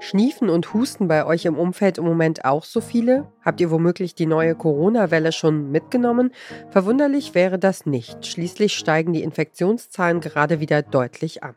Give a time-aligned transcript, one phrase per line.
[0.00, 3.32] Schniefen und Husten bei euch im Umfeld im Moment auch so viele?
[3.44, 6.32] Habt ihr womöglich die neue Corona-Welle schon mitgenommen?
[6.70, 8.24] Verwunderlich wäre das nicht.
[8.24, 11.56] Schließlich steigen die Infektionszahlen gerade wieder deutlich an.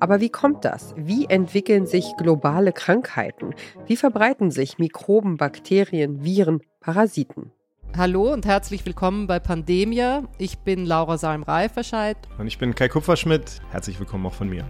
[0.00, 0.94] Aber wie kommt das?
[0.96, 3.54] Wie entwickeln sich globale Krankheiten?
[3.86, 7.52] Wie verbreiten sich Mikroben, Bakterien, Viren, Parasiten?
[7.94, 10.22] Hallo und herzlich willkommen bei Pandemia.
[10.38, 12.16] Ich bin Laura Salm-Reiferscheid.
[12.38, 13.60] Und ich bin Kai Kupferschmidt.
[13.70, 14.64] Herzlich willkommen auch von mir.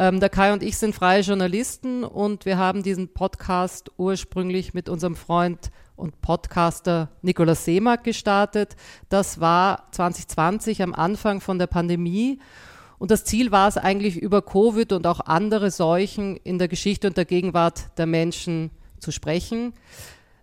[0.00, 4.88] Ähm, der Kai und ich sind freie Journalisten und wir haben diesen Podcast ursprünglich mit
[4.88, 8.76] unserem Freund und Podcaster Nikolaus Seemack gestartet.
[9.08, 12.38] Das war 2020 am Anfang von der Pandemie.
[13.00, 17.08] Und das Ziel war es eigentlich, über Covid und auch andere Seuchen in der Geschichte
[17.08, 18.70] und der Gegenwart der Menschen
[19.00, 19.72] zu sprechen.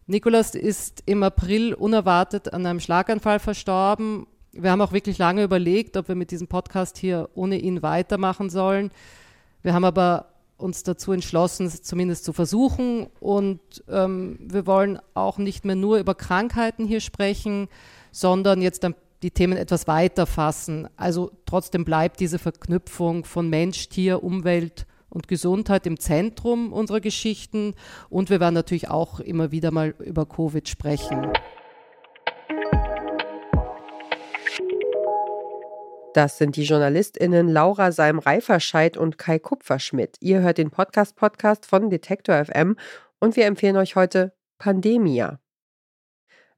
[0.06, 4.28] Nikolaus ist im April unerwartet an einem Schlaganfall verstorben.
[4.52, 8.50] Wir haben auch wirklich lange überlegt, ob wir mit diesem Podcast hier ohne ihn weitermachen
[8.50, 8.92] sollen.
[9.66, 13.08] Wir haben aber uns dazu entschlossen, es zumindest zu versuchen.
[13.20, 17.68] Und ähm, wir wollen auch nicht mehr nur über Krankheiten hier sprechen,
[18.12, 18.88] sondern jetzt
[19.24, 20.88] die Themen etwas weiter fassen.
[20.98, 27.74] Also trotzdem bleibt diese Verknüpfung von Mensch, Tier, Umwelt und Gesundheit im Zentrum unserer Geschichten.
[28.12, 31.34] Und wir werden natürlich auch immer wieder mal über Covid sprechen.
[36.16, 40.16] Das sind die JournalistInnen Laura Salm-Reiferscheid und Kai Kupferschmidt.
[40.22, 42.78] Ihr hört den Podcast-Podcast von Detektor FM
[43.20, 45.42] und wir empfehlen euch heute Pandemia.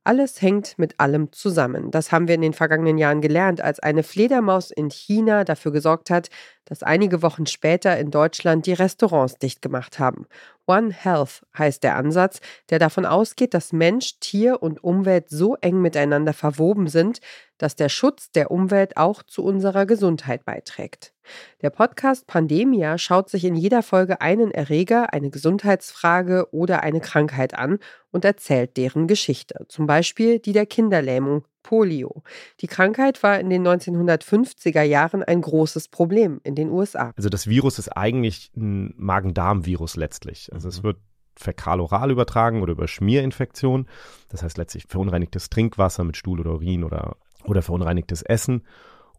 [0.04, 1.90] Alles hängt mit allem zusammen.
[1.90, 6.12] Das haben wir in den vergangenen Jahren gelernt, als eine Fledermaus in China dafür gesorgt
[6.12, 6.30] hat,
[6.68, 10.28] dass einige Wochen später in Deutschland die Restaurants dicht gemacht haben.
[10.68, 15.82] One Health heißt der Ansatz, der davon ausgeht, dass Mensch, Tier und Umwelt so eng
[15.82, 17.20] miteinander verwoben sind,
[17.58, 21.14] dass der Schutz der Umwelt auch zu unserer Gesundheit beiträgt.
[21.62, 27.54] Der Podcast Pandemia schaut sich in jeder Folge einen Erreger, eine Gesundheitsfrage oder eine Krankheit
[27.54, 27.80] an
[28.12, 32.24] und erzählt deren Geschichte, zum Beispiel die der Kinderlähmung Polio.
[32.62, 37.12] Die Krankheit war in den 1950er Jahren ein großes Problem in den USA.
[37.18, 40.52] Also das Virus ist eigentlich ein Magen-Darm-Virus letztlich.
[40.54, 40.88] Also es mhm.
[40.88, 40.98] wird
[41.36, 43.88] fäkaloral übertragen oder über Schmierinfektion.
[44.30, 48.66] Das heißt letztlich verunreinigtes Trinkwasser mit Stuhl oder Urin oder, oder verunreinigtes Essen.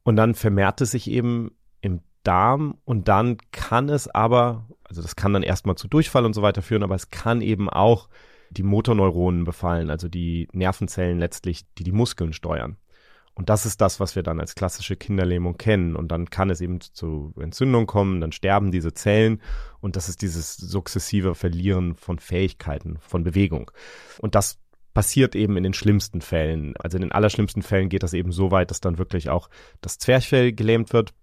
[0.03, 5.17] Und dann vermehrt es sich eben im Darm und dann kann es aber, also das
[5.17, 8.09] kann dann erstmal zu Durchfall und so weiter führen, aber es kann eben auch
[8.51, 12.77] die Motorneuronen befallen, also die Nervenzellen letztlich, die die Muskeln steuern.
[13.39, 15.95] Und das ist das, was wir dann als klassische Kinderlähmung kennen.
[15.95, 19.41] Und dann kann es eben zu Entzündung kommen, dann sterben diese Zellen
[19.79, 23.71] und das ist dieses sukzessive Verlieren von Fähigkeiten, von Bewegung.
[24.21, 24.59] Und das
[24.93, 26.77] passiert eben in den schlimmsten Fällen.
[26.79, 29.99] Also in den allerschlimmsten Fällen geht das eben so weit, dass dann wirklich auch das
[29.99, 31.15] Zwerchfell gelähmt wird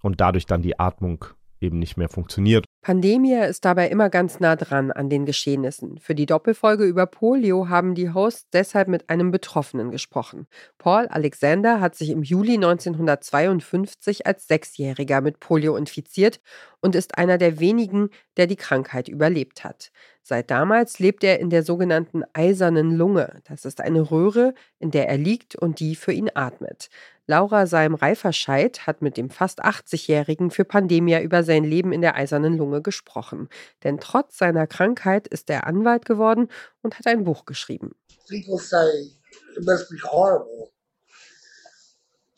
[0.00, 1.26] und dadurch dann die Atmung
[1.60, 2.64] eben nicht mehr funktioniert.
[2.80, 5.98] Pandemia ist dabei immer ganz nah dran an den Geschehnissen.
[5.98, 10.46] Für die Doppelfolge über Polio haben die Hosts deshalb mit einem Betroffenen gesprochen.
[10.78, 16.40] Paul Alexander hat sich im Juli 1952 als Sechsjähriger mit Polio infiziert
[16.80, 19.90] und ist einer der wenigen, der die Krankheit überlebt hat.
[20.22, 23.40] Seit damals lebt er in der sogenannten eisernen Lunge.
[23.44, 26.90] Das ist eine Röhre, in der er liegt und die für ihn atmet.
[27.30, 32.56] Laura Seim-Reiferscheid hat mit dem fast 80-Jährigen für Pandemia über sein Leben in der eisernen
[32.56, 33.50] Lunge gesprochen.
[33.84, 36.48] Denn trotz seiner Krankheit ist er Anwalt geworden
[36.80, 37.94] und hat ein Buch geschrieben.
[38.30, 39.12] People say
[39.58, 40.72] it must be horrible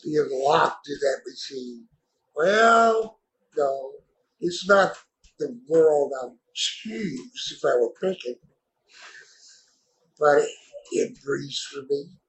[0.03, 1.87] being locked in that machine.
[2.35, 3.17] Well,
[3.55, 3.93] no,
[4.41, 4.97] it's not
[5.39, 8.35] the world I would choose if I were picking,
[10.19, 10.43] but
[10.91, 12.19] it breathes for me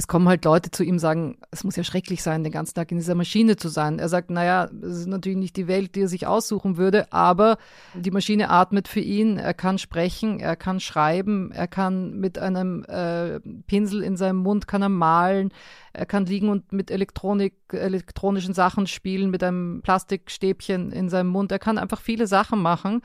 [0.00, 2.90] es kommen halt Leute zu ihm sagen, es muss ja schrecklich sein, den ganzen Tag
[2.90, 3.98] in dieser Maschine zu sein.
[3.98, 7.58] Er sagt, naja, es ist natürlich nicht die Welt, die er sich aussuchen würde, aber
[7.92, 12.82] die Maschine atmet für ihn, er kann sprechen, er kann schreiben, er kann mit einem
[12.84, 15.52] äh, Pinsel in seinem Mund kann er malen,
[15.92, 21.52] er kann liegen und mit Elektronik, elektronischen Sachen spielen, mit einem Plastikstäbchen in seinem Mund.
[21.52, 23.02] Er kann einfach viele Sachen machen.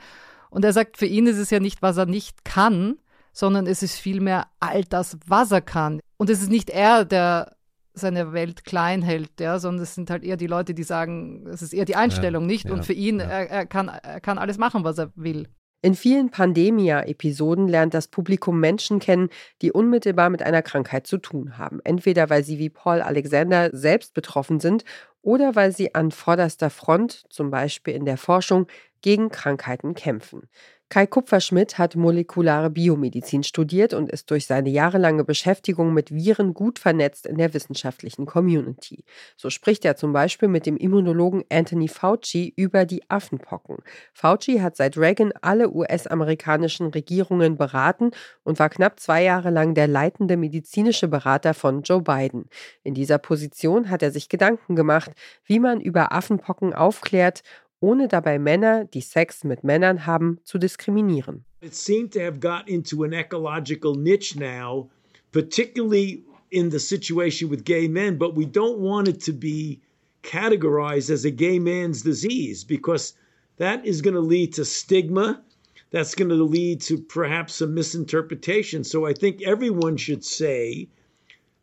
[0.48, 2.96] Und er sagt, für ihn ist es ja nicht, was er nicht kann,
[3.32, 6.00] sondern es ist vielmehr all das, was er kann.
[6.16, 7.56] Und es ist nicht er, der
[7.92, 11.62] seine Welt klein hält, ja, sondern es sind halt eher die Leute, die sagen, es
[11.62, 12.66] ist eher die Einstellung, ja, nicht?
[12.66, 13.26] Ja, und für ihn, ja.
[13.26, 15.48] er, er, kann, er kann alles machen, was er will.
[15.82, 19.28] In vielen Pandemia-Episoden lernt das Publikum Menschen kennen,
[19.62, 21.80] die unmittelbar mit einer Krankheit zu tun haben.
[21.84, 24.84] Entweder weil sie wie Paul Alexander selbst betroffen sind
[25.22, 28.66] oder weil sie an vorderster Front, zum Beispiel in der Forschung,
[29.06, 30.48] gegen Krankheiten kämpfen.
[30.88, 36.78] Kai Kupferschmidt hat molekulare Biomedizin studiert und ist durch seine jahrelange Beschäftigung mit Viren gut
[36.78, 39.04] vernetzt in der wissenschaftlichen Community.
[39.36, 43.78] So spricht er zum Beispiel mit dem Immunologen Anthony Fauci über die Affenpocken.
[44.12, 48.12] Fauci hat seit Reagan alle US-amerikanischen Regierungen beraten
[48.44, 52.44] und war knapp zwei Jahre lang der leitende medizinische Berater von Joe Biden.
[52.84, 55.10] In dieser Position hat er sich Gedanken gemacht,
[55.44, 57.42] wie man über Affenpocken aufklärt
[57.80, 61.44] ohne dabei Männer, die Sex mit Männern haben, zu diskriminieren.
[61.60, 64.90] It seemed to have got into an ecological niche now,
[65.32, 69.80] particularly in the situation with gay men, but we don't want it to be
[70.22, 73.14] categorized as a gay man's disease because
[73.56, 75.42] that is going to lead to stigma.
[75.90, 78.84] That's going to lead to perhaps a misinterpretation.
[78.84, 80.88] So I think everyone should say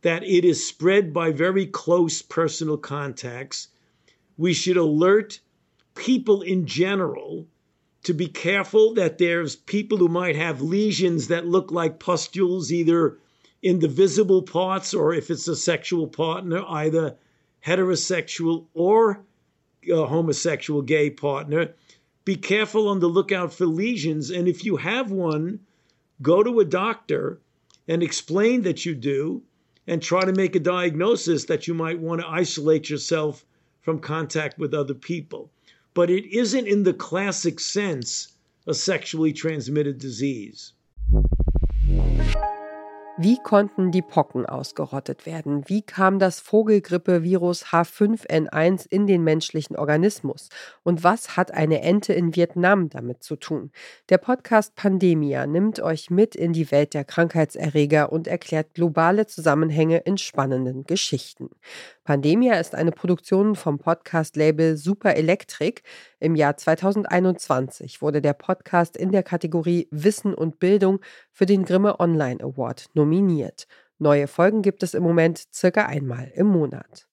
[0.01, 3.67] that it is spread by very close personal contacts.
[4.37, 5.39] We should alert
[5.95, 7.47] people in general
[8.03, 13.17] to be careful that there's people who might have lesions that look like pustules either
[13.61, 17.15] in the visible parts or if it's a sexual partner, either
[17.65, 19.23] heterosexual or
[19.89, 21.73] homosexual gay partner.
[22.25, 24.29] Be careful on the lookout for lesions.
[24.29, 25.59] And if you have one,
[26.21, 27.39] go to a doctor
[27.87, 29.43] and explain that you do
[29.87, 33.45] and try to make a diagnosis that you might want to isolate yourself
[33.81, 35.51] from contact with other people.
[35.93, 38.29] But it isn't in the classic sense
[38.65, 40.73] a sexually transmitted disease.
[43.15, 45.69] Wie konnten die Pocken ausgerottet werden?
[45.69, 50.49] Wie kam das Vogelgrippevirus H5N1 in den menschlichen Organismus?
[50.81, 53.71] Und was hat eine Ente in Vietnam damit zu tun?
[54.09, 59.99] Der Podcast Pandemia nimmt euch mit in die Welt der Krankheitserreger und erklärt globale Zusammenhänge
[59.99, 61.51] in spannenden Geschichten.
[62.05, 65.83] Pandemia ist eine Produktion vom Podcast-Label Super Electric.
[66.23, 71.01] Im Jahr 2021 wurde der Podcast in der Kategorie Wissen und Bildung
[71.33, 73.67] für den Grimme Online Award nominiert.
[73.99, 77.09] Neue Folgen gibt es im Moment circa einmal im Monat.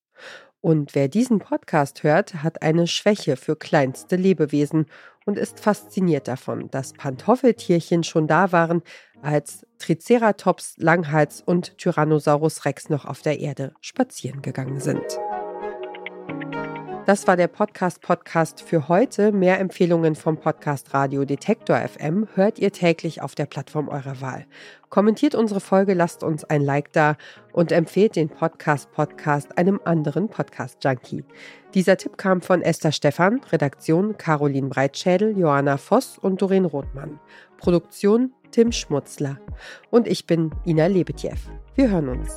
[0.61, 4.87] Und wer diesen Podcast hört, hat eine Schwäche für kleinste Lebewesen
[5.27, 8.81] und ist fasziniert davon, dass Pantoffeltierchen schon da waren,
[9.23, 15.03] als Triceratops, Langhals und Tyrannosaurus Rex noch auf der Erde spazieren gegangen sind.
[17.07, 19.33] Das war der Podcast-Podcast für heute.
[19.33, 24.47] Mehr Empfehlungen vom Podcast Radio Detektor FM hört ihr täglich auf der Plattform eurer Wahl.
[24.91, 27.17] Kommentiert unsere Folge, lasst uns ein Like da
[27.53, 31.25] und empfehlt den Podcast-Podcast einem anderen Podcast-Junkie.
[31.75, 37.19] Dieser Tipp kam von Esther Stephan, Redaktion Caroline Breitschädel, Johanna Voss und Doreen Rothmann.
[37.57, 39.39] Produktion Tim Schmutzler.
[39.91, 41.37] Und ich bin Ina Lebetjew.
[41.75, 42.35] Wir hören uns.